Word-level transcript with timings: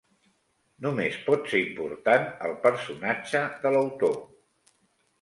Només 0.85 1.19
pot 1.27 1.51
ser 1.51 1.61
important 1.67 2.27
el 2.49 2.57
personatge 2.67 3.47
de 3.67 3.77
l'autor. 3.79 4.21